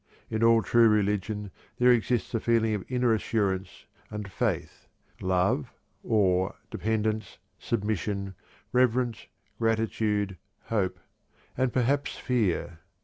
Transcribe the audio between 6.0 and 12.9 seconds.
awe, dependence, submission, reverence, gratitude, hope, and perhaps fear.